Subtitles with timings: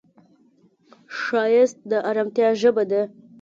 [1.19, 3.01] ښایست د ارامتیا ژبه ده